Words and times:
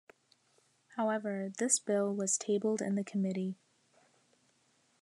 However, 0.95 1.51
this 1.59 1.77
bill 1.77 2.11
was 2.15 2.35
tabled 2.39 2.81
in 2.81 2.95
the 2.95 3.03
committee. 3.03 3.59